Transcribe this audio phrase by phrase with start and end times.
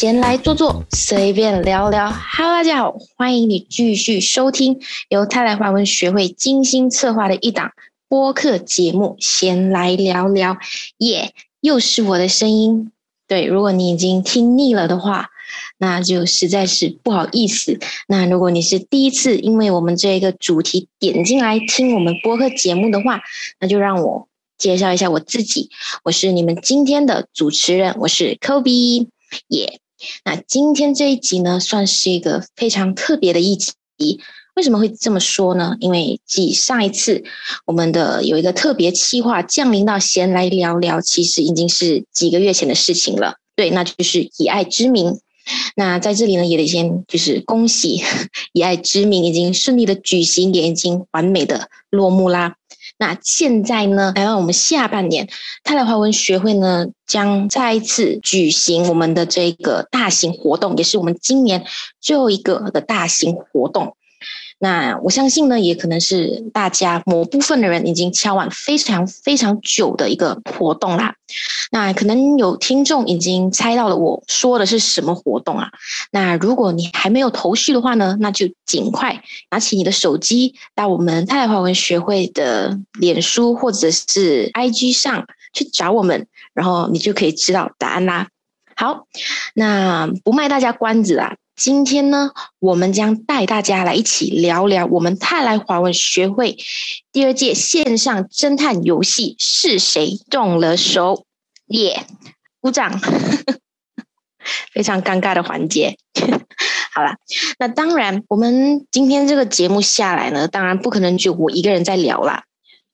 [0.00, 2.08] 闲来坐坐，随便聊聊。
[2.08, 4.78] Hello，大家好，欢迎你继续收听
[5.08, 7.72] 由泰来华文学会精心策划的一档
[8.08, 10.54] 播客节目《闲来聊聊》。
[10.98, 12.92] 耶，又是我的声音。
[13.26, 15.30] 对，如果你已经听腻了的话，
[15.78, 17.80] 那就实在是不好意思。
[18.06, 23.20] 那如果你是第一次因为我们这个主题点进来听我们播客节目的话，
[23.58, 24.28] 那就让我
[24.58, 25.70] 介绍一下我自己。
[26.04, 29.08] 我是你们今天的主持人，我是 Kobe。
[29.48, 29.78] 耶，
[30.24, 33.74] 那今天这一集呢，算是一个非常特别的一集。
[34.54, 35.76] 为什么会这么说呢？
[35.78, 37.22] 因为继上一次
[37.64, 43.36] 我们的有一个特别企划降临到闲来聊聊，其实已经是几个月前的事情了。
[43.54, 45.20] 对，那就是以爱之名。
[45.76, 48.02] 那在这里呢，也得先就是恭喜
[48.52, 52.56] 以爱之名已经顺利的举行，也已经完美的落幕啦。
[52.98, 55.28] 那现在呢，来到我们下半年，
[55.62, 61.64] 泰来华文学会呢将再一次举行我们的这个大型活动，也是我们今年
[62.00, 63.94] 最后一个的大型活动。
[64.60, 71.14] 那我相信呢，也可能是大家某部分的人已经敲完非常非常久的一个活动啦。
[71.70, 75.70] 那可能有听众已经猜到了我说的是什么活动啊？
[76.10, 88.28] 那如果你还没有头绪的话呢，那就尽快拿起你的手机，到我们泰华文学会的脸书或者是 IG 上去找我们，然后你就可以知道答案啦。
[88.74, 89.06] 好，
[89.54, 91.36] 那不卖大家关子啦。
[91.58, 96.56] 今天呢，我们将带大家来一起聊聊我们泰来华文学会
[97.10, 101.24] 第二届线上侦探游戏是谁动了手？
[101.66, 102.06] 耶，
[102.60, 103.00] 鼓掌！
[104.72, 105.96] 非常尴尬的环节。
[106.94, 107.16] 好了，
[107.58, 112.44] 那当然，我们今天这个节目下来呢，当然不可能就我一个人在聊啦。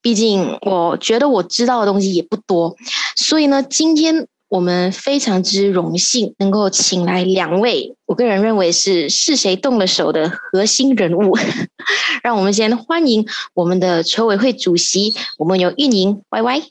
[0.00, 2.74] 毕竟我觉得我知道的东西也不多，
[3.14, 4.26] 所以呢，今天。
[4.54, 11.36] 我们非常之荣幸能够请来两位，我个人认为是是谁动了手的核心人物。
[12.22, 16.62] 让我们先欢迎我们的筹委会主席，我们有运营 Y Y。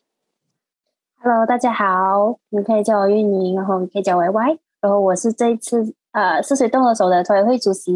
[1.22, 7.92] Hello，大家好，你可以叫我运营，然后你可以叫 Y Y，然后我是这一次呃是谁动了手的筹委会主席。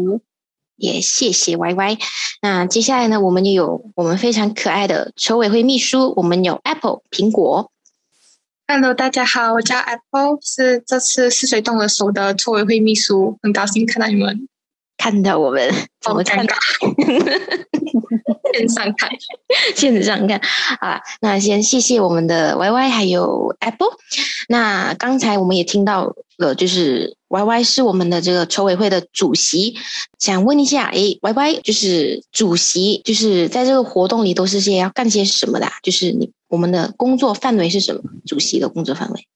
[0.76, 1.98] 也谢谢 Y Y。
[2.42, 7.70] 那接下来呢，我们也有我们非常可爱的筹委会秘书，我们有 Apple 苹果。
[8.70, 14.46] Hello，大家好，我叫 Apple，是这次是谁动了手的筹委会秘书，很高兴看到你们，
[14.98, 16.54] 看到我们，怎么尴尬？
[18.52, 19.08] 线上看，
[19.74, 20.38] 线上看
[20.80, 21.00] 啊。
[21.22, 23.88] 那先谢谢我们的 Y Y 还有 Apple。
[24.50, 29.76] 那刚才我们也听到了，就是 Y Y 是我们的这个筹委会的主席，
[30.18, 35.66] 想问一下，哎，Y Y 就是主席，就是在这个活动里都是些要干些什么的？
[35.82, 36.30] 就是你。
[36.48, 38.02] 我们的工作范围是什么？
[38.26, 39.26] 主席的工作范围？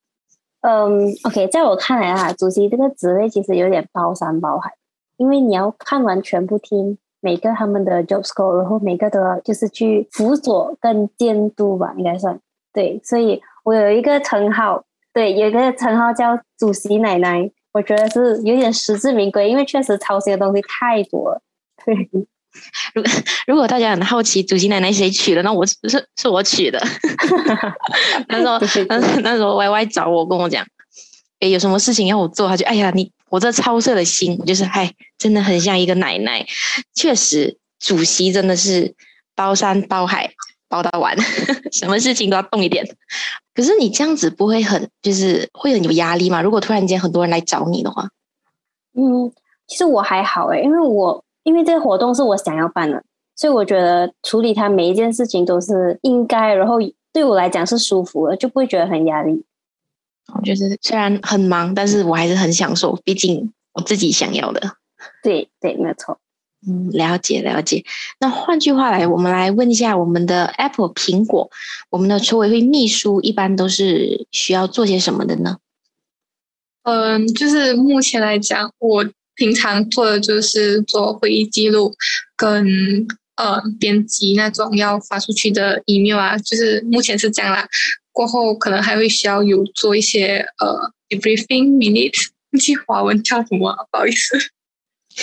[0.63, 4.73] 嗯，OK，在我看来啊，主席这个职位其实有点包山包海，
[5.17, 12.39] 因为你要看完全部听每个他们的 job score，然后每个都要就是去辅佐跟监督吧，应该算
[12.73, 13.01] 对。
[13.05, 21.43] 所以我有一个称号，对，有一个称号叫主席奶奶，我觉得是有点实至名归，因为确实操心的东西太多了，
[21.85, 22.09] 对。
[22.95, 23.03] 如
[23.47, 25.77] 如果大家很好奇主席奶奶谁取的，那我是
[26.17, 26.79] 是我取的。
[28.29, 28.59] 那时候
[28.89, 30.67] 那那时候 Y Y 找我跟我讲，
[31.41, 36.47] 哎，有什么事情要我做，他就哎呀，你我这操碎了心，就是嗨，真的很像一个奶奶。
[36.95, 38.95] 确实，主席真的是
[39.35, 40.31] 包山包海
[40.69, 41.17] 包到完，
[41.73, 42.87] 什么事情都要动一点。
[43.55, 46.43] 可是你这样子不会很就是会很有压力吗？
[46.43, 48.09] 如果突然间很多人来找你的话，
[48.95, 49.33] 嗯，
[49.67, 51.25] 其实我还好哎，因为我。
[51.45, 53.03] 因为这个活动是我想要办的，
[53.35, 56.77] 所以我觉得处理它每一件事情都是应该，然后
[57.13, 59.45] 对我来讲是舒服的，就不会觉得很压力。
[60.35, 64.77] 我觉得虽然很忙，但是我还是很享受，毕竟我自己想要的。
[65.23, 66.19] 对对，没错。
[66.65, 67.85] 嗯，了解了解。
[68.21, 71.51] 那换句话来，我们来问一下我们的 Apple 苹果，
[71.91, 75.59] 我们的筹委会秘书一般都是需要做些什么的呢？
[76.85, 79.05] 嗯，就是目前来讲，我。
[79.43, 81.93] 平常做的就是做会议记录，
[82.37, 82.65] 跟
[83.35, 87.67] 呃编辑那种要发出去的 email 啊，就是目前是这样啦。
[88.13, 93.75] 过后可能还会需要有做一些呃 debriefing minutes，记华文叫什么？
[93.91, 94.39] 不好意思，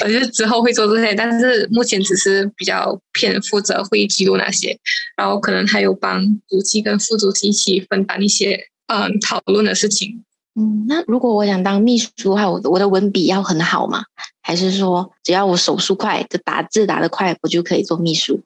[0.01, 4.77] 呃，就之后会做这些，但是目前只是比较偏负责会议记录那些，
[5.15, 10.25] 然后可能还有帮主席跟副主席一起分担一些嗯讨论的事情。
[10.59, 14.03] 嗯，那如果我想当秘书的话，我我的文笔要很好吗？
[14.41, 18.43] 还是说只要我手速快，就打字打得快，我就可以做秘书？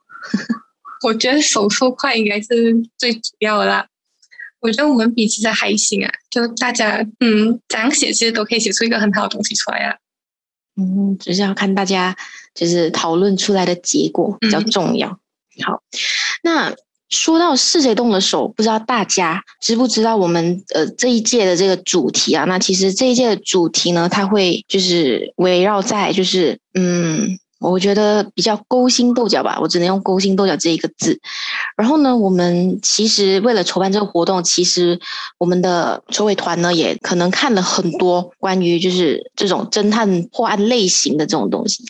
[1.03, 3.87] 我觉得手速快应该是最主要的啦。
[4.59, 9.95] 我觉得我们比其实还行啊，就大家嗯，怎样写其实都可以写出一个很好的东西出来啊。
[10.77, 12.15] 嗯，只是要看大家
[12.53, 15.09] 就是讨论出来的结果比较重要。
[15.65, 15.83] 好，
[16.43, 16.73] 那
[17.13, 22.43] 说到是谁动了手，不知道大家知不知道我们呃这一届的这个主题啊？
[22.45, 27.37] 那其实这一届的主题呢，它会就是围绕在就是嗯。
[27.63, 31.17] 我觉得比较勾心斗角吧，我只能用勾心斗角这一个字。
[31.77, 34.99] 然后呢，我们其实为了筹办这个活动，其实
[35.37, 41.85] 我们的筹委团呢，也可能看了很多关于就是这种侦探破案类型的这种东西，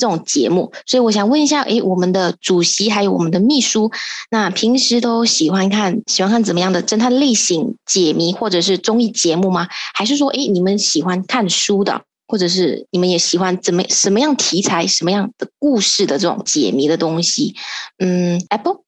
[0.00, 0.72] 这种节目。
[0.86, 3.92] 所以我想问一下，诶，我们的主席还有我们的秘书，
[4.30, 9.68] 那平时都喜欢看喜欢看怎么样的侦探类型解谜或者是综艺节目吗？
[9.94, 12.02] 还是说，诶，你们喜欢看书的？
[12.26, 17.56] 或者是你们也喜欢怎么什么样题材、什么样的故事的这种解谜的东西？
[17.98, 18.84] 嗯，Apple，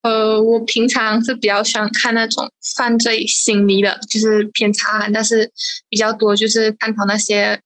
[0.00, 5.52] 呃，我平常是比较喜欢看那种犯罪心理的，就是偏差，但是
[5.90, 7.60] 比较多就是探讨那些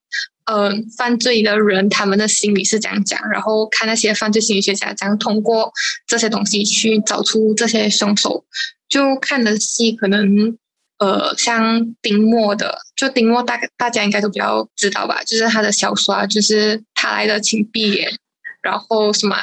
[0.46, 5.72] 呃犯罪的人他们的心理是怎样讲，然后看那些犯罪心理学家怎样通过
[6.06, 8.44] 这些东西去找出这些凶手。
[8.88, 10.56] 就看的戏可能。
[10.98, 18.10] 呃，像丁墨的，就丁墨大概大家应该都比较知道吧，就是他的小说啊，就是他来的请闭眼，
[18.62, 19.36] 然后什么，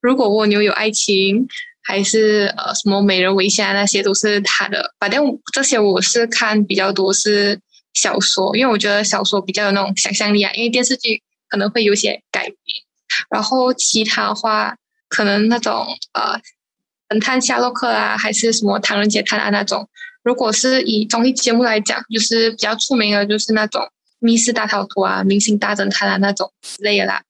[0.00, 1.46] 如果蜗牛有爱情，
[1.82, 4.94] 还是呃什么美人微笑那些都是他的。
[4.98, 7.60] 反正这些我是看比较多是
[7.96, 12.56] 小说，因为我觉得小说比较有那种想象力啊，因为电视剧可能会有些改编。
[13.30, 14.76] 然后其他话，
[15.08, 16.38] 可能那种呃，
[17.08, 19.88] 神探夏洛克啊，还是什么唐人街探案那种。
[20.22, 23.80] 如果是以综艺节目来讲，就是比较出名的，就是那种
[24.18, 27.22] 《密室大逃脱》啊，《明星大侦探》啊那种之类的啦。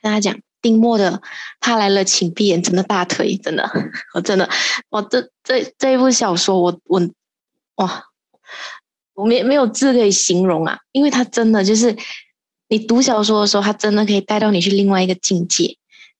[0.00, 1.12] 跟他讲，丁墨的
[1.60, 3.70] 《他来了，请闭眼》真的大腿，真的，
[4.14, 4.48] 我真的，
[4.88, 7.00] 我这这这一部小说，我我
[7.76, 8.04] 哇，
[9.14, 11.96] 我没没有字可以形容啊，因为他真的就是
[12.68, 15.76] 你读小说的时候，他真的可以带到你去另外一个境界，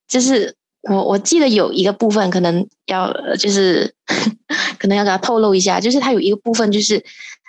[0.08, 0.56] 就是。
[0.90, 3.94] 我我记得有一个部分可能要就是
[4.80, 7.00] 可能要给他透露一下，就是他有一个部分就是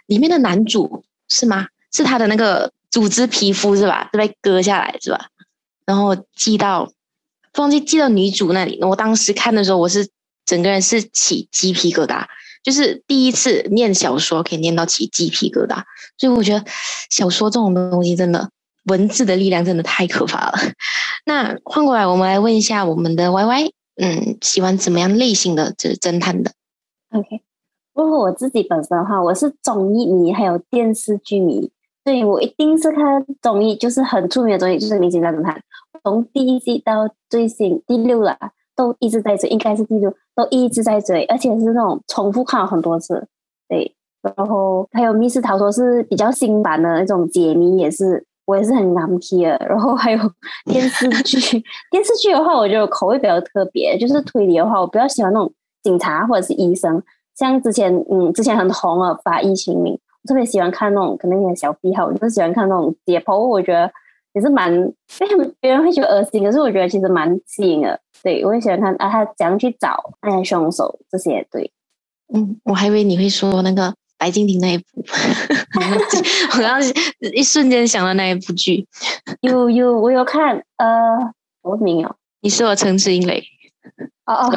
[0.06, 1.66] 里面的男主是吗？
[1.92, 4.08] 是他的那个组织皮肤是吧？
[4.14, 5.30] 被割下来是吧？
[5.84, 6.92] 然后寄到
[7.58, 8.78] 忘记寄到女主那里。
[8.84, 10.08] 我当时看的时候，我是
[10.46, 12.28] 整个人是起鸡皮疙瘩，
[12.64, 15.84] 就是第一次念小说可以念到起鸡皮疙瘩，
[16.18, 16.66] 所以我觉得
[17.10, 18.50] 小说这种东西真的。
[18.88, 20.58] 文字的力量真的太可怕了。
[21.26, 26.52] 那换过来，我们来问一下我们的 Y Y，嗯，喜欢怎么样类型的就是侦探的
[27.12, 27.40] ？OK，
[27.94, 31.72] 如果我自己本身的话，我是综艺迷，还有电视剧迷，
[32.04, 35.56] 所以我一定是看综艺，就是很出名的综艺，就是《明星大侦探》，
[36.04, 38.38] 从第一季到最新第六了，
[38.76, 43.28] 都一直在追，应该是第六，都一直在追，而且是那种重复看了很多次。
[43.68, 48.26] 对，然后还有《密室逃脱》是比较新版的那种解谜，也是。
[48.46, 50.20] 我也是很难听的， 然后还有
[50.66, 51.40] 电视剧，
[51.90, 55.50] 电视剧的话，我觉得口味比较特别，就是推理的话，我比较喜欢那种
[55.82, 57.02] 警察或者是医生，
[57.38, 63.90] 像之前嗯之前很红的《法医秦明》，我特别喜欢看那种可能有点小癖好，我就是喜欢看那种解剖，我觉得
[64.34, 64.72] 也是蛮，
[65.22, 68.00] 为什么别人会觉得恶心，可是我觉得其实蛮吸引的。
[68.22, 71.72] 对我也喜欢看啊，他怎样去找那些凶手这些，对，
[72.34, 73.94] 嗯，我还以为你会说那个。
[74.16, 74.86] 白敬亭那一部，
[76.56, 76.82] 我刚刚
[77.34, 78.88] 一瞬间想到那一部剧，
[79.42, 80.88] 有有我有看，呃，
[81.62, 82.16] 我名哦？
[82.40, 83.44] 你是我陈志英雷，
[84.26, 84.50] 哦哦，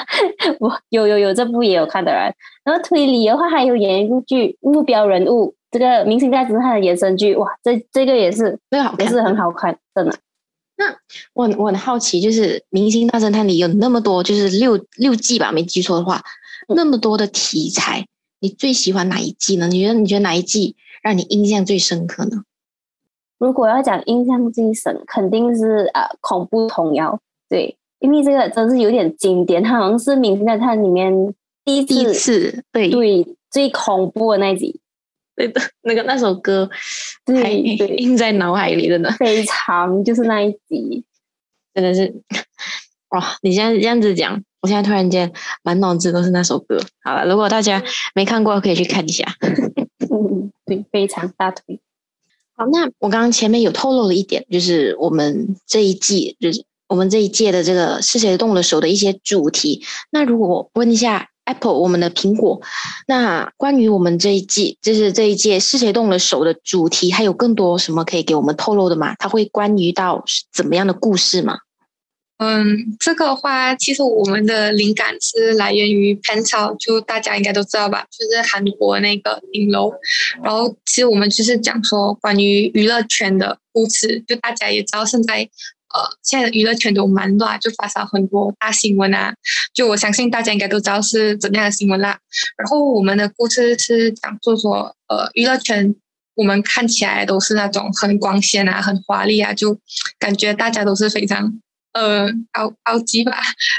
[0.58, 2.32] 我有有有这部也有看的人。
[2.64, 10.16] 然后推理的话，还有演一部剧《目标人物》，这个明星大侦探的衍生剧，哇，这这个也是，这个好也是很好看，真的。
[10.76, 10.96] 那
[11.34, 16.22] 我我很好奇，就是《明星大侦探》里有那么多，就是六六季吧，没记错的话，
[16.68, 18.06] 那么多的题材。
[18.42, 19.68] 你最喜欢哪一季呢？
[19.68, 22.44] 你觉得你觉得哪一季让你印象最深刻呢？
[23.38, 34.80] 如果要讲印象最深，肯定是呃恐怖童谣，对，因为这个真是有点经典，它好像是《明星大探》里面第一次对对最恐怖的那一集，
[35.40, 36.68] 对的，那个那首歌
[37.42, 41.02] 还印在脑海里，真的非常就是那一集，
[41.72, 42.14] 真的是
[43.08, 43.38] 哇！
[43.40, 44.42] 你现在这样子讲。
[44.62, 45.32] 我现在突然间
[45.62, 46.78] 满脑子都是那首歌。
[47.02, 47.82] 好了，如果大家
[48.14, 49.24] 没看过，可以去看一下。
[49.40, 51.80] 嗯，对，非常大腿。
[52.54, 59.82] 好，那我刚刚前面有透露了一点，就是我们这一季，就是我们这一届的这个是谁动了手的一些主题。
[60.10, 62.60] 那如果问一下 Apple，我们的苹果，
[63.06, 69.14] 那关于我们这一季，就是这一届是谁动了手的主题，还有更多什么可以给我们透露的吗？
[69.18, 71.58] 它会关于到怎么样的故事吗？
[72.42, 79.92] 嗯，这个话，其实我们的灵感是来源于 Penthouse，就大家应该都知道吧，就是韩国那个顶楼。
[80.42, 85.46] 然后，其实我们就是讲说关于娱乐圈的故事，就大家也知道，现在
[85.94, 89.34] 呃，现在娱乐圈都蛮乱，就发生很多大新闻啊。
[89.74, 92.18] 就我相信大家应该都知道是怎样的新闻啦。
[92.56, 95.94] 然后，我们的故事是讲述说，呃，娱乐圈
[96.34, 99.78] 我们看起来都是那种很光鲜啊、很华丽啊，就
[100.18, 101.60] 感觉大家都是非常。
[101.92, 103.32] 呃，高高级吧，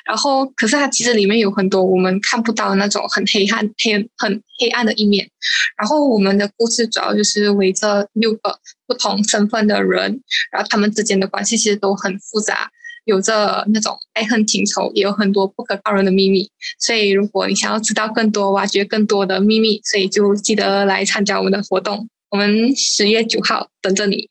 [0.06, 5.30] 然后可是它其实里面有很多我们看不到的那种很黑暗、黑很黑暗的一面。
[5.77, 12.70] 然后我们的故事主要就是围着六个不同身份的人，然后他们之间的关系其实都很复杂，
[13.06, 16.50] 有着那种爱恨情仇，也有很多不可告人的秘密。
[16.80, 22.10] 所以如果你想要知道更多、挖掘更多的秘密，所以就记得来参加我们的活动。
[22.30, 24.30] 我们十月九号等着你，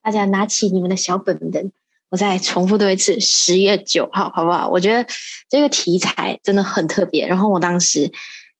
[0.00, 1.72] 大家拿起你们的小本本。
[2.10, 4.68] 我再重复多一次，十月九号，好不好？
[4.68, 5.04] 我觉得
[5.48, 7.26] 这个题材真的很特别。
[7.26, 8.10] 然后我当时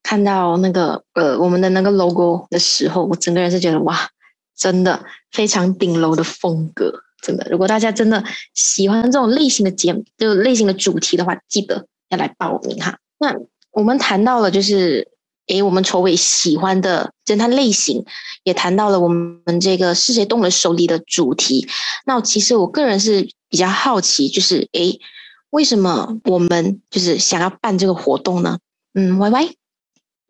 [0.03, 4.09] 看到那个呃我们的那个 logo 的时候，我整个人是觉得哇，
[4.57, 7.47] 真的非常顶楼的风格，真的。
[7.51, 8.23] 如果大家真的
[8.55, 12.99] 喜欢这种类型的节目，就类型的主题的话，记得要来报名哈。
[13.19, 13.35] 那
[13.71, 15.14] 我们谈到了就是。
[15.49, 18.05] 诶，我们筹委喜欢的侦探类型，
[18.45, 21.67] 也谈到了我们这个是谁动了手里的主题。
[22.07, 24.99] 那其实我个人是比较好奇，就是诶，
[25.51, 28.59] 为什么我们就是想要办这个活动呢？
[28.95, 29.49] 嗯，Y Y，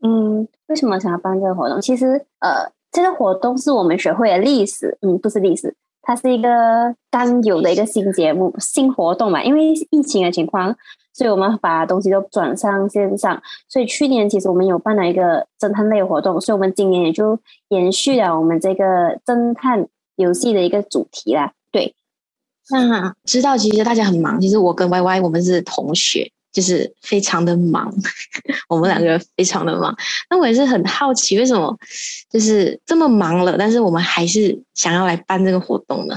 [0.02, 1.80] 嗯，为什么想要办这个活动？
[1.80, 10.76] 其实，呃，这个活动是我们学会的历史，嗯，不是历史，它是一个刚有的一个新节目、新活动嘛，因为疫情的情况。
[11.16, 18.84] 所以我们把东西都转上线上，所以去年其实我们有办了一个侦探类活动，所以我们今年也就延续了我们这个
[19.24, 21.52] 侦探游戏的一个主题啦。
[21.70, 21.94] 对，
[22.68, 27.92] 那知道其实大家很忙，其实我跟 Y Y 我们是同学，就是非常的忙，
[28.70, 29.94] 我们两个非常的忙。
[30.30, 31.76] 那我也是很好奇，为什么
[32.30, 36.16] 就是这么忙了，但是我们还是想要来办这个活动呢？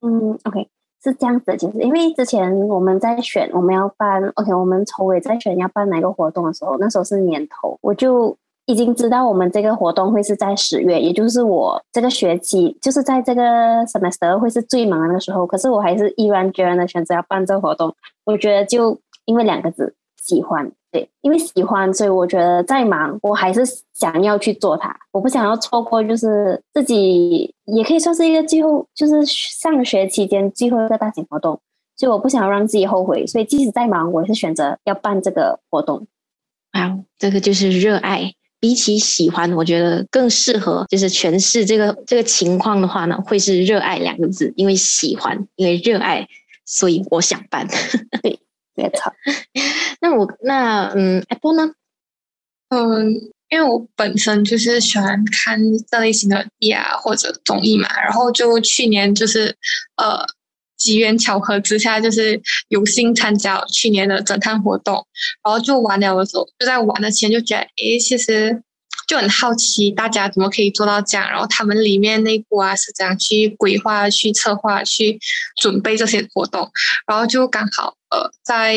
[0.00, 0.66] 嗯，OK。
[1.02, 13.42] 是这样子的，其实因为之前我们在选我们要办，OK，我们筹委在选要办哪个活动的时候，那时候是年头，我就已经知道我们这个活动会是在十月，也就是我这个学期就是在这个
[13.86, 20.70] semester 会是最忙的时候，可是我还是毅然决然的选择要办这个活动，我觉得就因为两个字，喜欢。
[20.92, 23.62] 对，因为喜欢，所以我觉得再忙，我还是
[23.94, 24.92] 想要去做它。
[25.12, 31.60] 我不想要错过，就是自己也可以算是一个最后，就是上学期间最后一个大型活动，
[31.96, 33.24] 所以我不想要让自己后悔。
[33.24, 36.04] 所以即使再忙，我也是选择要办这个活动。
[36.72, 46.26] 啊，这个就是热爱，比起喜欢，我觉得更适合就是诠释这个这个情况的话呢，会是热爱两个字，因为喜欢，因为热爱，
[46.66, 47.68] 所以我想办。
[48.22, 48.40] 对。
[48.74, 49.12] 没错，
[50.00, 51.72] 那我那嗯，Apple 呢？
[52.70, 53.10] 嗯，
[53.48, 55.60] 因为我本身就是喜欢看
[55.90, 59.56] 这类型的剧啊或者综艺嘛，然后就去年就是
[59.96, 60.24] 呃
[60.76, 64.94] 机缘巧合之下，就是有幸参加去年的侦探活动，
[65.44, 68.62] 然后就玩了的时候，就在玩的前就觉得，哎，其实。
[69.08, 71.28] 就很好奇，大家怎么可以做到这样？
[71.28, 75.18] 然后他们里面内部啊是怎样去规划、去策划、去
[75.60, 76.70] 准备这些活动？
[77.08, 78.76] 然后就刚好呃，在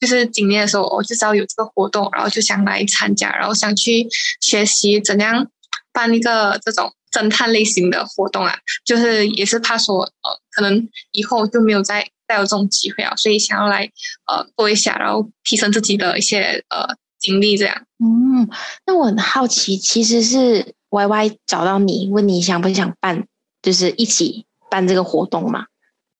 [0.00, 4.06] 就是今年的时候，我就知道有这个活动，然后就想来参加，然后想去
[4.40, 5.46] 学习怎样
[5.92, 8.54] 办一个这种侦探类型的活动啊。
[8.84, 13.90] 就是也是怕说呃，可能以后就没有再再有这种机会啊，所以想要来
[14.26, 16.96] 呃做一下，然后提升自己的一些呃。
[17.20, 18.46] 经历这样，嗯，
[18.84, 23.26] 那我很好奇，其实是 Y Y 找到你，问你想不想办，
[23.62, 25.64] 就是一起办这个活动嘛？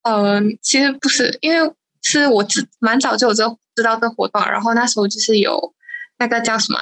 [0.01, 3.45] 嗯，其实不是，因为是我知蛮早就有这
[3.75, 5.75] 知道这活动，然后那时候就是有
[6.19, 6.79] 那个叫什么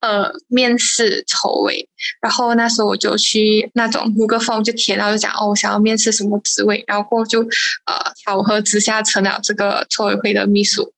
[0.00, 1.88] 呃面试筹委，
[2.20, 10.92] 然后那时候我就去那种 Google Form 就填，然后就讲哦，我想要面试什么职位，然后就呃巧合之下成了这个筹委会的秘书。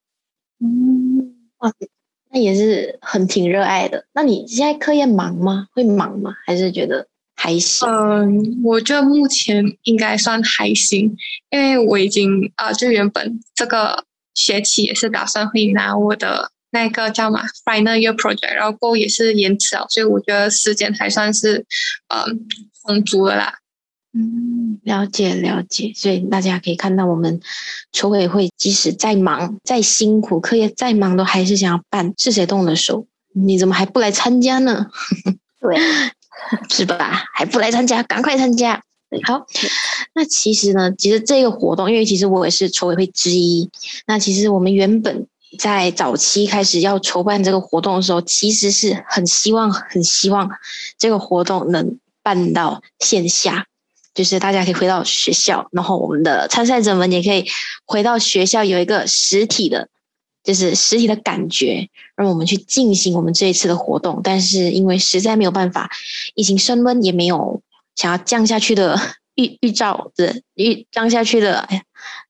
[0.59, 1.71] 嗯，哇。
[2.33, 4.05] 那也是很挺热爱的。
[4.13, 5.67] 那你现在课业忙吗？
[5.73, 6.33] 会忙吗？
[6.45, 7.05] 还是觉得
[7.41, 7.89] 还行？
[7.89, 11.11] 嗯，我觉得目前应该算还行，
[11.49, 14.05] 因为我已经啊，就原本这个
[14.35, 21.65] 学期也是打算会拿我的那个叫嘛 final year project，然后也是延迟了，所以我觉得时间还算是
[22.09, 22.45] 嗯
[22.85, 23.55] 充足的啦。
[24.13, 27.39] 嗯，了解了解，所以大家可以看到，我们
[27.91, 32.13] 筹委会即使再忙、再辛苦，课业再忙，都还是想要办。
[32.17, 33.07] 是谁动的手？
[33.33, 34.91] 你怎么还不来参加呢？
[35.59, 35.77] 对，
[36.69, 37.23] 是吧？
[37.33, 38.03] 还不来参加？
[38.03, 38.81] 赶快参加！
[39.23, 39.45] 好，
[40.15, 43.69] 那其实呢，其实这个活动，因为其实我也是筹委会之一。
[44.07, 45.27] 那其实我们原本
[45.59, 50.49] 在早期开始要筹办这个活动的时候，其实是很希望、很希望
[50.97, 53.65] 这个活动能办到线下，
[54.13, 57.45] 就是大家可以回到学校，然后我们的参赛者们也可以
[57.85, 59.89] 回到学校，有一个实体的，
[60.43, 64.21] 就是实体的感觉，让我们去进行我们这一次的活动。
[64.23, 65.89] 但是因为实在没有办法，
[66.35, 67.61] 疫情升温，也没有。
[67.93, 68.97] 想要降下去的
[69.35, 71.83] 预预兆的预降下去的，哎呀，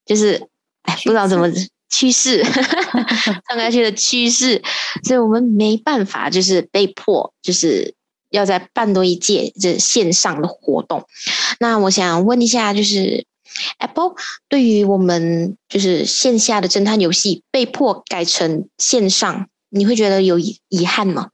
[0.06, 0.48] 就是
[0.82, 1.48] 哎，不知道怎么
[1.88, 2.44] 趋势
[3.48, 4.62] 降下去的趋势，
[5.04, 7.94] 所以我们没办法，就是被迫，就是
[8.32, 11.06] 要在办多一届这线上的活动。
[11.60, 13.26] 那我想问一下，就是
[13.80, 14.14] Apple
[14.50, 21.30] 对于我们就是线下的侦探游戏被迫改成线上，你会觉得有遗遗憾吗？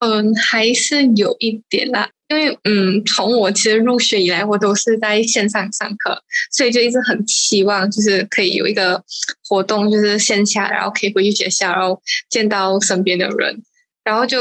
[0.00, 2.10] 嗯，还是有一点啦。
[2.28, 6.18] 因为嗯，从我其实入学以来，我都是在线上上课，
[6.50, 9.00] 所以就一直很期望，就是可以有一个
[9.46, 13.62] 活动，就是线下，然后可以回去学校，然后见到身边的人。
[14.02, 14.38] 然后就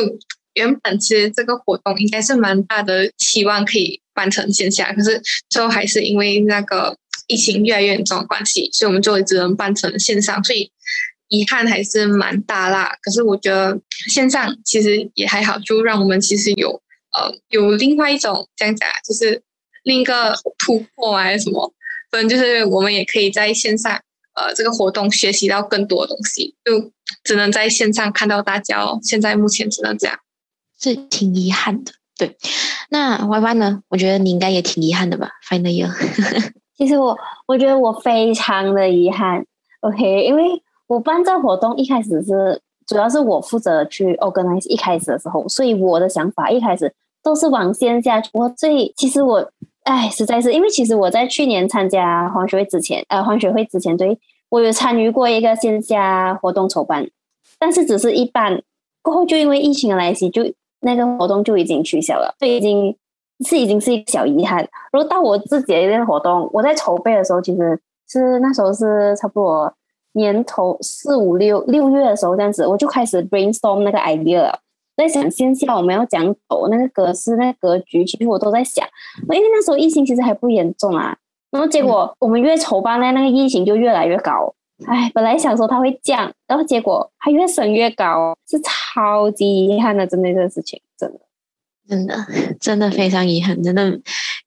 [0.54, 10.72] 原本其实这个活动应该是蛮大的期望可以办成线下，可是最后还是因为那个疫情越来越严重的关系，所以我们就只能办成线上，所以
[11.30, 12.96] 遗憾还是蛮大啦。
[13.02, 16.82] 可是我觉得线上其实也还好，就让我们其实有。
[17.16, 19.40] 呃，有另外一种这样讲，就是
[19.84, 21.72] 另一个突破还是什么？
[22.10, 24.02] 反正就是我们也可以在线上，
[24.34, 26.92] 呃，这个活动学习到更多东西，就
[27.24, 28.98] 只能在线上看到大家哦。
[29.04, 30.18] 现在目前只能这样，
[30.82, 31.92] 是挺遗憾的。
[32.18, 32.36] 对，
[32.90, 33.84] 那 Y Y 呢？
[33.90, 35.92] 我觉得你应该也挺遗憾的吧？Final year，
[36.78, 39.46] 其实我我觉得我非常的遗憾。
[39.82, 46.94] OK，因为我办这活动一开始是主要是我负责去 organize，一开始的时候，所以我的想法一开始。
[47.26, 48.22] 都是往线下。
[48.34, 49.50] 我最其实我
[49.84, 57.10] 哎，实在是因为其实我在去年参加黄学会之前，呃，黄学会之前，对我有参与过一个线下活动筹办，
[57.58, 58.62] 但是只是一半。
[59.02, 60.44] 过后就因为疫情的来袭，就
[60.82, 62.94] 那个活动就已经取消了，就已经
[63.44, 64.60] 是已经是一个小遗憾。
[64.92, 67.80] 然后到我自己的一件活动，我在筹备的时候，其实
[68.10, 69.74] 是那时候是差不多
[70.14, 74.54] 年头四五六六月的时候这样子，我就开始 brainstorm 那个 idea。
[74.96, 78.88] 在想线下我们要讲走那个格式、那个格局，其实我都在想，
[79.24, 81.18] 因为那时候疫情其实还不严重啊。
[81.50, 84.54] 然后结果我们越筹办呢，那个疫情就越来越高。
[84.86, 91.20] 哎，本来想说它会降，然后结果它越升越高，是超级遗憾的，真的这个事情，真的，
[91.88, 92.28] 真的，
[92.60, 94.00] 真的非常遗憾，真的。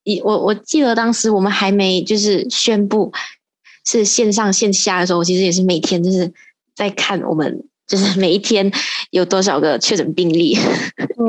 [0.03, 3.11] 一我我记得当时我们还没就是宣布
[3.85, 6.31] 是线上线下的时候，我其实也是每天就是
[6.75, 7.63] 在看我们。
[7.87, 8.69] 就是 每一天
[9.11, 10.49] 有多少个确诊病例，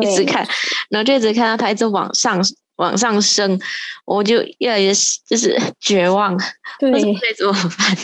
[0.02, 0.44] 一直看，
[0.90, 2.44] 然后就一直看到它一直往上
[2.78, 3.56] 往上升，
[4.04, 4.92] 我就越来越
[5.24, 6.36] 就是绝望，
[6.80, 7.96] 对，该怎么办？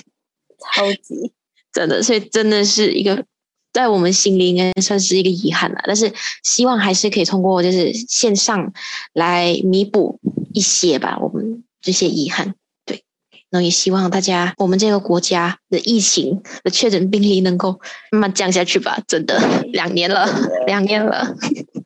[0.73, 1.33] 超级
[1.75, 3.25] 真的，所以真的是一个
[3.75, 5.81] 在我们心里应该算是一个遗憾了。
[5.85, 6.11] 但是
[6.43, 8.73] 希望还是可以通过就是线上
[9.13, 10.19] 来弥补
[10.55, 12.55] 一些吧，我们这些遗憾。
[12.87, 13.03] 对
[13.51, 19.03] 那也希望大家，我们这个国家的疫情的确诊病例能够慢慢降下去吧。
[19.07, 19.39] 真的，
[19.73, 20.27] 两年了，
[20.67, 21.37] 两年了。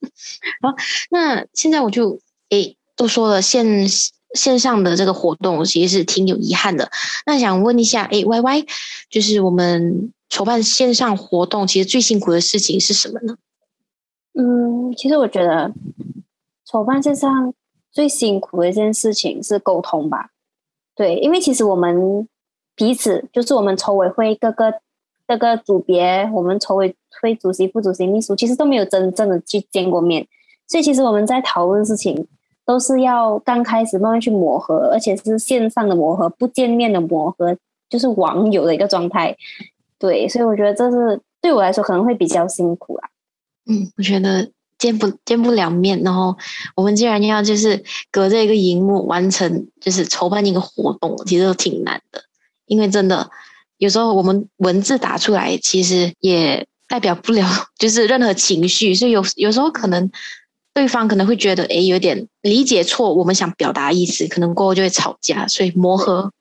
[0.63, 0.75] 好，
[1.11, 2.21] 那现在我就
[2.51, 3.89] 诶，都说了线
[4.35, 6.91] 线上的这个活动其实是挺有遗憾的。
[7.27, 8.67] 那想问一下，诶 y Y，
[9.09, 13.37] 就是我们筹办线上活动，其实最辛苦的事情是什么呢？
[14.35, 15.73] 嗯，其实我觉得
[16.65, 17.53] 筹办线上
[17.91, 20.31] 最辛苦的一件事情是沟通吧。
[20.95, 22.29] 对，因为其实我们
[22.77, 24.75] 彼此就是我们筹委会各个
[25.27, 30.27] 各个组别，我们筹委会主席、副主席、秘书，其实都没有真正的去见过面，
[30.67, 32.27] 所以其实我们在讨论事情
[32.69, 37.57] 都是要刚开始慢慢去磨合，而且是线上的磨合，不见面的磨合，
[37.89, 39.35] 就是网友的一个状态。
[39.99, 43.09] 对，所以我觉得这是对我来说可能会比较辛苦啊。
[43.65, 44.51] 嗯，我觉得。
[44.79, 46.37] 见不见不了面，然后
[46.77, 52.23] 我们竟然要就是隔着一个荧幕完成，就是筹办一个活动，其实都挺难的。
[52.67, 53.29] 因为真的
[53.79, 57.45] 有时候我们文字打出来，其实也代表不了
[57.77, 60.09] 就是任何情绪，所以有有时候可能
[60.79, 65.45] 对方可能会觉得，哎，有点理解错我们想表达意思，可能过后就会吵架。
[65.49, 66.33] 所以磨合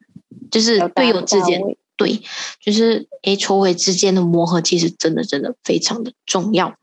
[0.52, 1.60] 就是队友之间，
[1.96, 2.22] 对，
[2.64, 6.76] 就是哎筹委之间的磨合，其实真的真的非常的重要。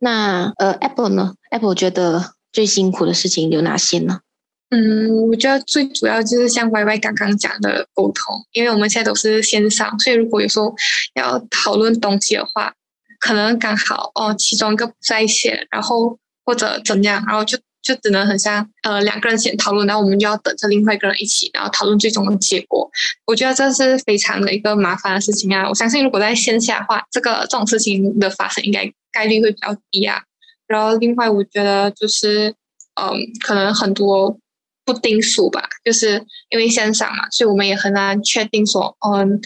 [0.00, 4.22] 那呃，Apple 呢？Apple 觉得最辛苦的事情有哪些呢？
[4.70, 10.74] 嗯，我觉得最主要就是像 Y Y 刚刚讲的沟通，因为我们现在都是线上，所以如果有时候
[11.14, 12.74] 要讨论东西的话，
[13.20, 16.18] 可能刚好哦，其中一个不在线，然后
[16.50, 22.90] 或者怎样，然后就就只能很像呃两个人先讨论，然后我们就要等着另外一个人一起，然后讨论最终的结果。
[23.24, 25.68] 我觉得这是非常的一个麻烦的事情啊！
[25.68, 30.20] 我相信如果在线下的话，这个这种事情的发生应该概率会比较低啊。
[30.66, 32.52] 然后另外我觉得就是
[33.00, 33.14] 嗯，
[33.46, 34.36] 可能很多
[34.84, 39.40] 不定数吧，就是因为线上嘛，所以我们也很难确定说嗯。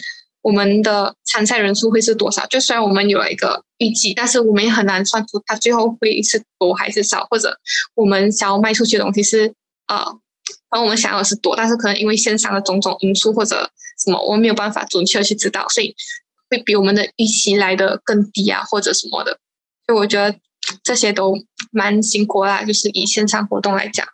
[0.45, 2.45] 我们的参赛人数会是多少？
[2.45, 7.57] 就虽然我们有了一个预计，但是我们也很难算出它最后会是多还是少，或者
[7.95, 9.53] 我们想要卖出去的东西是
[9.87, 9.97] 呃，
[10.69, 13.69] 而我们想要的是多，但是可能因为线上的种种因素或者
[14.03, 15.95] 什么，我们没有办法准确去知道，所以
[16.49, 19.39] 会比我们的预期来的更低啊，或者什么的。
[19.85, 20.37] 所以我觉得
[20.83, 21.35] 这些都
[21.71, 24.07] 蛮辛苦啦，就是以线上活动来讲，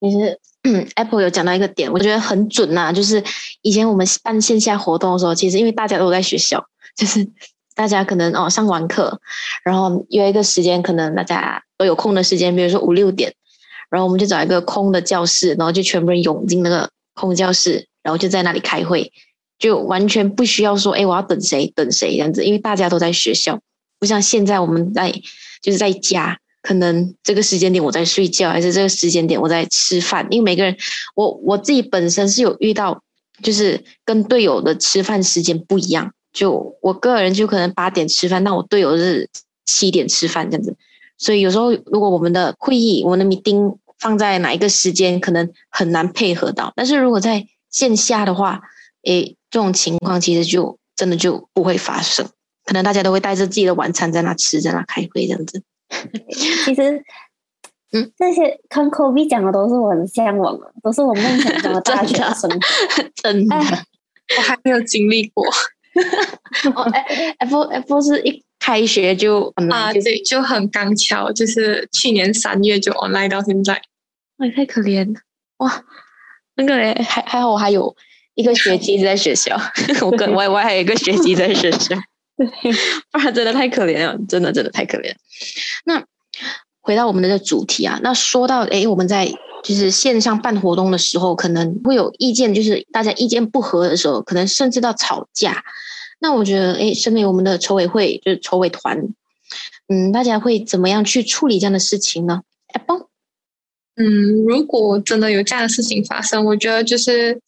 [0.00, 0.38] 其实。
[0.64, 2.92] 嗯，Apple 有讲到一个点，我觉得很准呐。
[2.92, 3.20] 就是
[3.62, 6.64] 以前我们办线下活动的时候，其实因为大家都在学校，
[6.96, 7.28] 就是
[7.74, 9.20] 大家可能哦上完课，
[9.64, 13.34] 然后约一个时间，可能大家都有空的时间，比如说五六点，
[13.90, 19.12] 然后我们就找一个空的教室，然后就全部人涌进那个空教室，然后就在那里开会，
[19.58, 23.60] 就完全不需要说，哎，我要等谁等谁这样子，因为大家都在学校，
[23.98, 25.12] 不像现在我们在
[25.62, 26.38] 就是在家。
[26.64, 30.24] 可能这个时间点我在睡觉，还是这个时间点我在吃饭？
[30.30, 30.76] 因为每个人，
[31.16, 33.02] 我我自己本身是有遇到，
[33.42, 36.12] 就是跟队友的吃饭时间不一样。
[36.32, 39.28] 就我个人就可能八点吃饭，但我队友是
[39.64, 40.76] 七点吃饭这样子。
[41.18, 46.72] 所以有时候如果我们的会议、我们的 meeting 放在哪一个时间，可能很难配合到。
[46.74, 48.60] 但是如果在线下的话，
[49.04, 52.26] 诶，这种情况其实就真的就不会发生。
[52.64, 55.62] 可能大家都会带着自己的晚餐在那吃，在那开会这样子。
[56.30, 57.02] 其实，
[57.92, 62.50] 嗯，这些看 COVID 讲的都是我很向往的，都是我梦想中的大学生。
[63.22, 65.44] 真的，我还没有经历过。
[66.74, 66.90] 哦
[67.38, 73.80] ，Apple Apple 是一开学就啊，对，就很刚巧，就是去年三月就 online 到现在。
[74.38, 75.20] 哎，太可怜了
[75.58, 75.84] 哇！
[76.56, 77.94] 那个人，还还好， 我还有
[78.34, 79.58] 一个学期在学校，
[80.02, 81.96] 我跟 Y Y 还有一个学期在学校。
[83.10, 85.14] 不然真的太可怜了，真的真的太可怜。
[85.84, 86.02] 那
[86.80, 89.30] 回到我们的主题啊，那说到哎，我们在
[89.62, 95.64] 就是线上办活动的时候，可能会有意见，就是大家意见不合的时候，可能甚至到吵架。
[96.20, 98.98] 那我觉得哎，身为我们的筹委会，就是筹委团，
[99.88, 102.42] 嗯，大家会怎么样去处理这样的事情呢
[102.74, 103.08] ？Apple，
[103.96, 107.40] 嗯，如果真的有这样的事情发生，我觉得就是。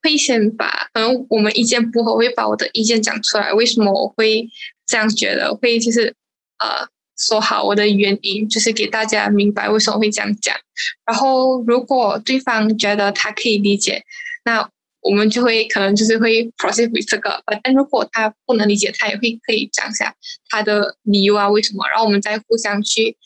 [0.00, 3.52] 会先把可能我们意见不合，会把我的意见讲出来。
[3.52, 4.48] 为什么我会
[4.86, 5.52] 这样觉得？
[5.56, 6.14] 会就是
[6.60, 6.86] 呃
[7.18, 10.56] 说好我的原因，就是给大家明白为什么会这样讲。
[11.04, 14.02] 然后如果对方觉得他可以理解，
[14.44, 14.68] 那
[15.00, 17.42] 我们就会可能就是会 proceed with 这个。
[17.62, 20.14] 但如果他不能理解，他也会可以讲一下
[20.48, 21.86] 他的理由啊，为什么？
[21.88, 23.16] 然后我们再互相去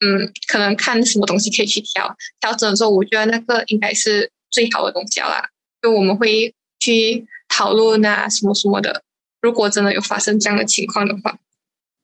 [0.00, 5.48] 嗯，可能看什么东西可以去调调整的时候，我觉得那个应该是最好的东西啦。
[5.82, 9.02] 就我们会去讨论啊，什么什么的。
[9.40, 11.38] 如果真的有发生这样的情况的话，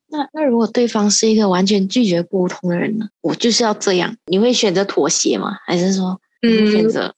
[0.09, 3.07] 那那如果对方是一个完全拒绝沟通的人呢？
[3.21, 5.57] 我就是要这样，你会选择妥协吗？
[5.65, 7.13] 还是说，嗯，选择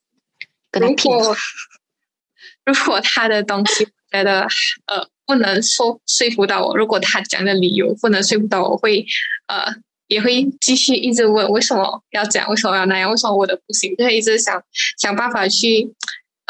[0.71, 1.11] 跟他拼？
[2.65, 4.41] 如果他的东西觉得
[4.87, 9.05] 呃不能说说服到我，如果他讲的理由不能说服到我，会
[9.47, 9.65] 呃
[10.07, 14.61] 也会继续一直问为什么要这样，为什么要那样，为什么我的不行，就会一直想
[14.97, 15.93] 想办法去。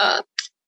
[0.02, 0.24] 呃，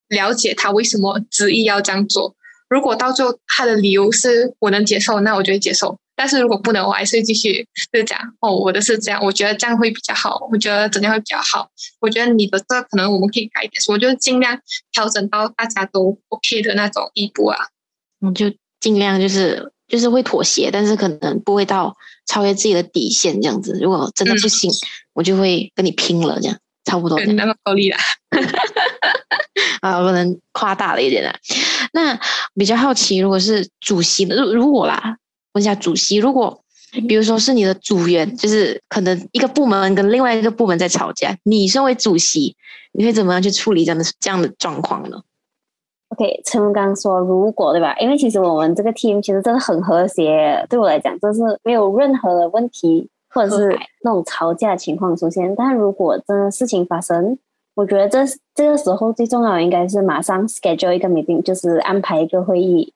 [0.10, 2.36] 了解他为什么执意要这样做。
[2.72, 5.98] 如果到最后他的理由是我能接受，那我就会接受。
[6.16, 11.70] 但是如果不能，我还是继续就讲哦，我的是这样，我觉得这样会比较好，我觉得怎样会比较好。
[12.00, 14.58] 我觉得你的这可能我们可以改一点，我就尽量
[14.94, 17.58] 调整到大家都 OK 的那种地步啊。
[18.22, 18.46] 我就
[18.80, 21.94] 尽量就是就是会妥协，但是可能不会到
[22.26, 23.78] 超越自己的底线这样子。
[23.82, 24.72] 如果真的不行，
[25.12, 26.58] 我就会跟你拼了这样。
[26.84, 27.98] 差不多，那么够力了
[29.82, 31.34] 啊，不能夸大了一点啦。
[31.94, 32.20] 那
[32.56, 35.18] 比较好奇，如果是主席的，如如果啦，
[35.54, 36.64] 问一下主席，如果
[37.08, 42.56] 比如说是你的组员，就是可能一个部门跟另外一个部门在吵架，你身为主席，
[42.94, 45.22] 你会怎么样去处理这样的这样的状况呢
[46.10, 47.96] ？OK，陈文刚说如果对吧？
[48.00, 53.08] 因为其实我们这个 team 其实真的很和谐，对我来讲，就是没有任何的问题。
[53.34, 57.38] 或者是那种吵架情况出现，但如果真的事情发生，
[57.76, 58.20] 我觉得这
[58.54, 62.94] 这个时候最重要的应该是马上 schedule 一个 meeting，就是安排一个会议，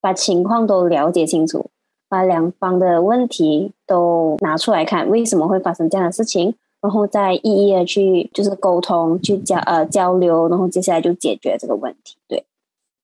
[0.00, 1.70] 把情况都了解清楚，
[2.08, 12.16] 把两方的问题都拿出来看，为什么会发生这样的事情，然后再一一的去就是沟通，去交呃交流，然后接下来就解决这个问题。
[12.28, 12.44] 对，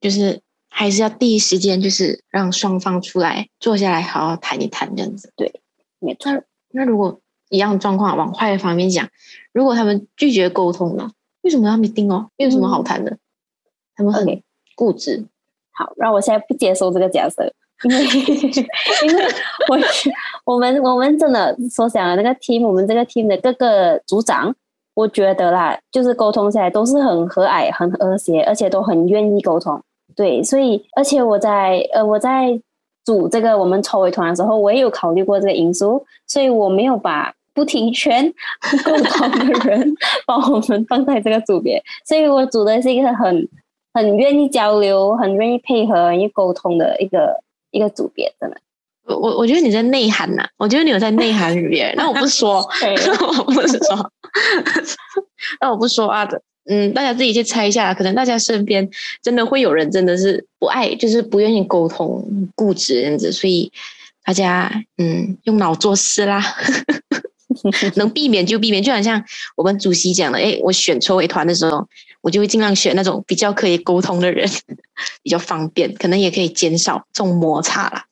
[0.01, 5.33] 就是还是要第一时间就是让双方出来坐下来好好谈一谈这样子。
[5.35, 5.61] 对，
[5.99, 6.31] 没错。
[6.75, 9.09] 那如果一样状况，往坏的方面讲，
[9.53, 11.09] 如果他们拒绝沟通了，
[11.43, 12.29] 为什么要 meeting 哦？
[12.37, 13.17] 没有什么好谈的，
[13.95, 14.43] 他们很
[14.75, 15.25] 固执。
[15.73, 17.53] 好，让我现在不接受这个假设，
[17.85, 18.05] 因为
[19.07, 19.25] 因为
[19.69, 24.55] 我我们我们真的所想的那个 team，我们这个 team 的各个组长，
[24.95, 29.81] 我觉得啦，就是沟通起来都是很和蔼、很和谐，而且都很愿意沟通。
[30.17, 32.61] 对，所以而且我在呃我在
[33.05, 38.33] 组这个我们筹委团的时候，我也有考虑过这个因素，所以我没有把不听劝、
[38.71, 39.95] 不沟通的人
[40.27, 43.49] 把我们放在这个组别，所以我组的是一个很。
[43.97, 47.41] 很愿意交流，很愿意配合，愿意沟通的一个
[47.71, 48.57] 一个组别，真的。
[49.07, 51.95] 我我我觉得你在内涵呐，我觉得你有在内涵别人。
[51.97, 52.57] 那我不说，
[53.39, 54.11] 我不是说，
[55.63, 56.43] 那我不说啊的。
[56.67, 58.89] 嗯，大家自己去猜一下，可能大家身边
[59.23, 63.33] 真的会有人真的是不爱，就是不愿意沟通、固执这样子。
[63.33, 63.71] 所以
[64.25, 66.43] 大家嗯，用脑做事啦，
[67.97, 68.83] 能避免就避免。
[68.83, 69.23] 就好像
[69.57, 71.87] 我们主席讲的，哎，我选筹委团的时候。
[72.25, 74.49] 我就会尽量选那种比较可以沟通的人，
[75.23, 78.07] 比较方便，可能也可以减少这种摩擦啦。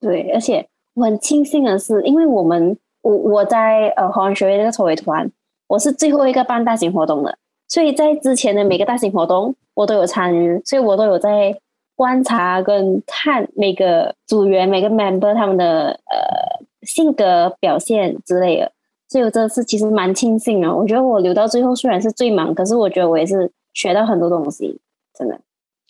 [0.00, 0.64] 对，而且
[0.94, 5.28] 我很庆幸的是，因为我们我我在呃华文学院那个筹委团，
[5.66, 7.36] 我是最后一个办大型活动的，
[7.68, 11.58] 所以在之前的每个大型活动我都有参与，所以我都有在
[11.94, 18.72] 观察跟看每个组员每个 member 他们的呃性格表现之类的。
[19.08, 20.74] 所以我这次其实蛮庆幸啊！
[20.74, 24.80] 我觉得我留到最后虽然是最忙，可是我觉得我也是学到很多东西，
[25.16, 25.40] 真的。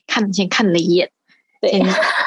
[0.06, 1.10] 看先看了一眼，
[1.60, 1.82] 对，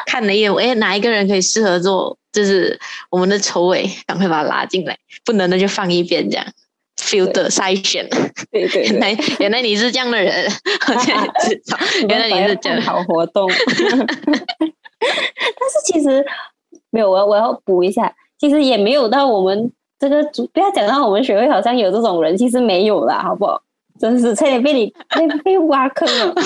[0.07, 2.17] 看了一眼，哎，哪一个人可以适合做？
[2.31, 2.79] 就是
[3.11, 6.45] 我们的筹委，赶快把他拉进来，不能的就放一边，这样
[6.99, 8.07] filter 筛选。
[8.51, 10.51] 对对，原来原来你是这样的人，
[12.07, 13.49] 原来你是这样好活动。
[14.99, 16.25] 但是其实
[16.89, 19.71] 没有，我我要补一下，其实也没有到我们。
[19.99, 23.61] 这个主不要讲到我们学会好像有这种人，其实没有啦，好不好？
[23.99, 26.41] 真是差点被你 被被挖坑了，挖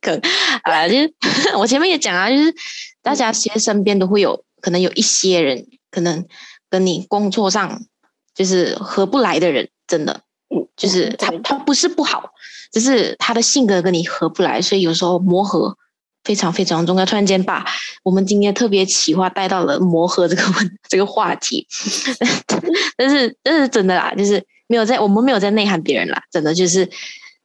[0.00, 0.20] 坑
[0.64, 0.88] 啊！
[0.88, 1.14] 就是
[1.56, 2.52] 我前面也讲啊，就是
[3.00, 6.26] 大家其实身边都会有可能有一些人，可能
[6.68, 7.80] 跟你工作上
[8.34, 10.20] 就是合不来的人，真的，
[10.54, 12.30] 嗯，就是他他不是不好，
[12.72, 15.76] 只是他的性格跟你合不来，所以有时候磨合。
[16.24, 17.04] 非常非常重要。
[17.04, 17.66] 突然间把
[18.04, 21.66] 我们今天特别企划带到了磨合这个问这个话题，
[22.96, 26.88] 但是但是真的啦，就是没有在我们没有在内涵别人啦，真的就是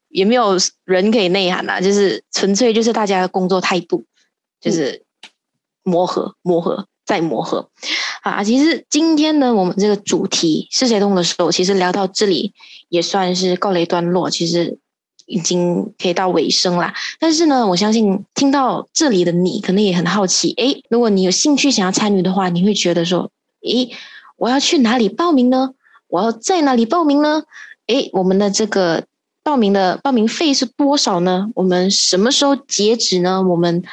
[0.09, 4.05] 也没有人可以内涵啦，就是纯粹就是大家的工作态度，
[4.61, 5.03] 就是
[5.81, 7.71] 磨合磨合再磨合
[8.31, 8.43] 啊。
[8.43, 12.53] 其实今天呢，我们这个主题是谁动的时候，其实聊到这里
[12.89, 14.29] 也算是告了一段落。
[14.29, 14.77] 其实。
[15.29, 23.29] 已经可以到尾声了，但是呢，我相信听到这里的你可能也很好奇，诶，如果你有兴趣想要参与的话，你会觉得说，
[23.61, 23.91] 诶，
[24.37, 25.71] 我要去哪里报名呢？
[26.07, 27.43] 我要在哪里报名呢？
[27.87, 29.03] 诶，我们的这个
[29.43, 31.49] 报名的报名费是多少呢？
[31.55, 33.43] 我们什么时候截止呢？
[33.43, 33.83] 我们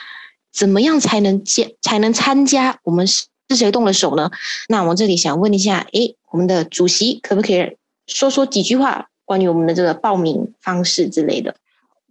[0.52, 2.78] 怎么样才能接才能参加？
[2.84, 4.30] 我们是是谁动了手呢？
[4.68, 7.76] 那我这里想问一下，诶，我们的主席可不可以
[8.06, 9.08] 说说几句话？
[9.26, 11.54] 关于我们的这个报名方式之类的，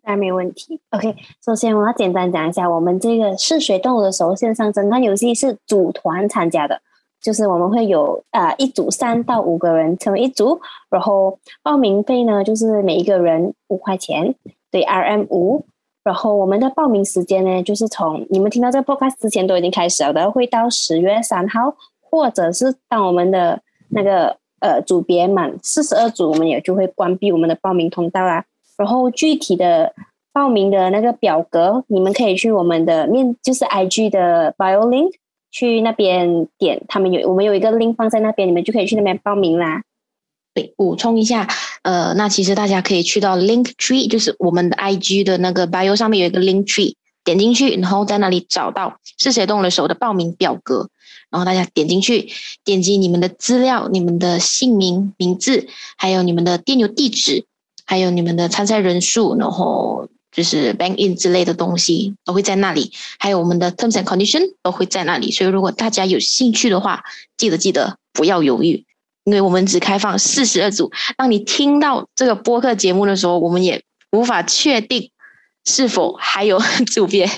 [0.01, 0.79] 当然没问题。
[0.89, 1.15] OK，
[1.45, 6.81] 首先我要简单讲一下，我们这个是谁动的时候线上侦探游戏是组团参加的，
[7.21, 14.33] 就是我们会有呃一组三到五个人成为一组，然后报名费呢就是每一个人五块钱，
[14.71, 15.65] 对，RM 五。
[16.03, 24.37] 然后我们的报名时间呢就是从你们听到这个 podcast 之前都已经开始了的，会到十月三号，或者是当我们的那个。
[24.63, 28.45] 呃，组别满四十二组，我们也就会关闭我们的报名通道啦。
[28.77, 29.93] 然后具体的
[30.31, 35.11] 报名的那个表格，你们可以去我们的面，就是 IG 的 Bio Link
[35.51, 39.83] 去那边点，他们有我们有一个 link 放在那边，你们就可以去那边报名啦。
[40.53, 41.47] 对，补充一下，
[41.81, 50.89] 呃，那其实大家可以去到 Link Tree，就是我们的 IG 的那个 Bio 上面有一个 Link Tree，点进去，然后在那里找到是谁动了手的报名表格。
[51.31, 52.31] 然后大家点进去，
[52.63, 57.45] 点击你们的资料、你们的姓名、名字，还有你们的电邮地址，
[57.87, 65.31] 还有你们的参赛人数，然后就是 bank in 之类的东西都会在那里，还有我们的 terms and condition 都会在那里。
[65.31, 67.03] 所以如果大家有兴趣的话，
[67.35, 68.85] 记得记得不要犹豫，
[69.23, 70.91] 因为我们只开放四十二组。
[71.17, 75.12] 当你听到这个播客节目的时候，我们也无法确定
[75.65, 76.59] 是否还有
[76.91, 77.29] 组别，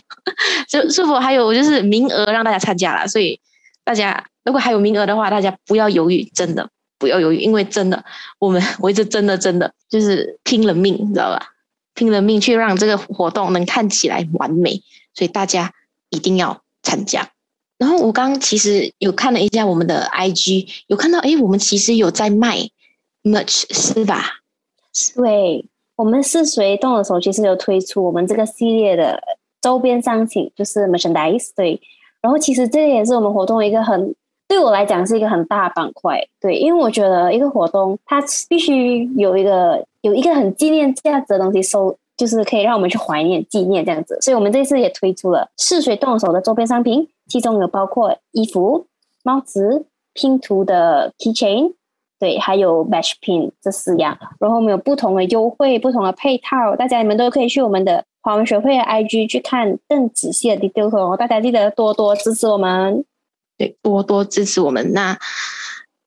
[0.68, 3.40] 就是否还有就是名额让大家参加了，所以。
[3.86, 6.68] 大家如果还有名额的话，大家不要犹豫，真的
[6.98, 8.04] 不要犹豫，因为真的，
[8.40, 11.50] 我们我一直真的真的就是拼了命，你知道吧？
[11.94, 14.82] 拼了命去让这个活动能看起来完美，
[15.14, 15.72] 所以大家
[16.10, 17.30] 一定要参加。
[17.78, 22.58] 然后我刚其实有看了一下我们的 IG，有看到哎，我们其实有在卖
[23.24, 24.24] merch 是吧？
[25.16, 25.66] 对，
[25.98, 29.22] 我们是谁动的时候，其实有推出我们这个系列的
[29.62, 31.50] 周边商品，就是 merchandise。
[31.54, 31.80] 对，
[32.22, 34.16] 然后其实这也是我们活动一个很
[34.48, 36.26] 对我来讲是一个很大板块。
[36.40, 41.98] 对，因为我觉得一个活动它必须有一个有一个很纪念价值的东西收。
[42.18, 48.88] 就是可以让我们去怀念、纪念这样子，所以我们这次也推出了试水动手的周边商品，其中有包括衣服、
[49.24, 51.74] 帽子、拼图的 keychain，
[52.18, 54.18] 对，还有 match pin 这四样。
[54.40, 61.18] 然后我们有不同的优惠、不同的配套，大家你们都可以去我们的华文学会的 IG 去看更仔细的 details 哦。
[61.18, 63.04] 大家记得多多支持我们，
[63.58, 64.94] 对，多多支持我们。
[64.94, 65.18] 那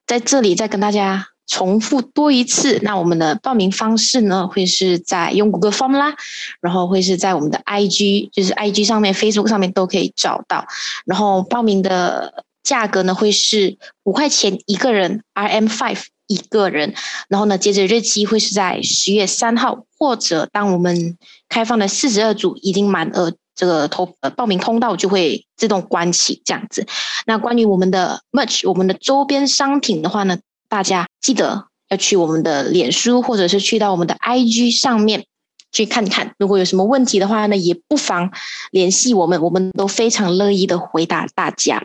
[0.07, 1.27] 在这里再跟大家。
[1.49, 6.13] 重复多一次，那我们的报名方式呢，会是在用谷歌 Form 啦，
[6.61, 10.63] 然后会是在我们的 IG，就是 IG 上面、Facebook 上面都可以找到。
[11.05, 16.93] 然后报名的价格呢，会是五块钱一个人，RM five 一个人。
[17.29, 21.17] 然后呢，截止日期会是在十月三号，或者当我们
[21.49, 26.85] 开放的四十二组已经满额，这个投呃报名通道就会自动关起，这样子。
[27.25, 30.37] 那关于我们的 Merch，我们的周边商品的话呢？
[30.69, 35.25] 大家记得要去我们的脸书，或者是去到我们的 IG 上面
[35.71, 36.33] 去看看。
[36.37, 38.31] 如果有什么问题的话呢，也不妨
[38.71, 41.83] 联系我们，我们都非常乐意的回答大家。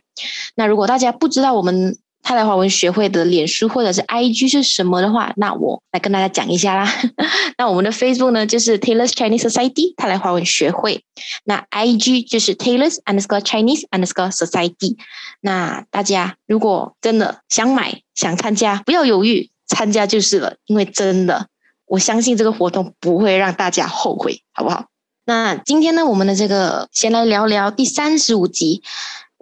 [0.55, 6.91] 那如果大家不知道我们泰来华文学会的脸书或者是 IG 是什么的话，那我来跟大家讲一下啦。
[7.59, 11.05] 那我们的 Facebook 呢，就是 Taylor's Chinese Society 泰来华文学会。
[11.45, 14.97] 那 IG 就是 Taylor's underscore Chinese underscore Society。
[15.43, 20.57] 那大家如果真的想买想参加，不要犹豫，参加就是了。
[20.65, 21.49] 因为真的，
[21.85, 24.87] 我相信这个活动不会让大家后悔，好不好？
[25.27, 28.83] 那今天呢，我们的这个先来聊聊第三十五集。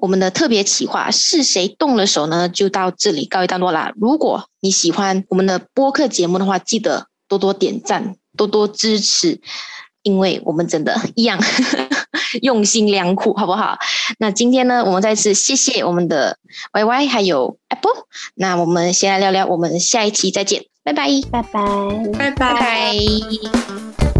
[0.03, 2.49] 我们的特别企划是谁动了手呢？
[2.49, 3.93] 就到这里告一段落啦。
[3.95, 9.41] 如果你喜欢我们的播客节目的话，记得多多点赞，多多支持，
[10.03, 11.38] 因为我们真的一样
[12.43, 13.79] 用心良苦，好不好？
[14.19, 16.37] 那今天呢，我们再次谢谢我们的
[16.73, 18.09] Y Y 还有 Apple。
[18.35, 24.12] 那我们先来聊聊，我们下一期再见，拜拜，拜拜，拜拜。